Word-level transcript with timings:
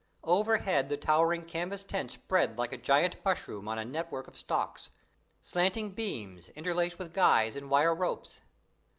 Overhead 0.23 0.89
the 0.89 0.97
towering 0.97 1.45
canvas 1.45 1.83
tent 1.83 2.11
spread 2.11 2.57
like 2.57 2.71
a 2.73 2.77
giant 2.79 3.17
mushroom 3.23 3.67
on 3.67 3.77
a 3.77 3.85
network 3.85 4.27
of 4.27 4.35
stalks 4.35 4.89
slanting 5.43 5.91
beams, 5.91 6.49
interlaced 6.55 6.97
with 6.97 7.13
guys 7.13 7.55
and 7.55 7.69
wire 7.69 7.93
ropes. 7.93 8.41